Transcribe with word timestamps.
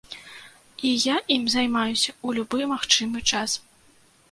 І 0.89 0.93
я 1.07 1.17
ім 1.35 1.43
займаюся 1.57 2.11
ў 2.25 2.41
любы 2.41 2.59
магчымы 2.75 3.19
час. 3.31 3.51